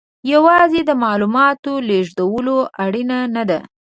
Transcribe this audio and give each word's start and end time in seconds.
یوازې 0.33 0.81
د 0.85 0.91
معلوماتو 1.03 1.73
لېږدول 1.87 2.47
اړین 2.83 3.11
نه 3.35 3.43
دي. 3.49 3.59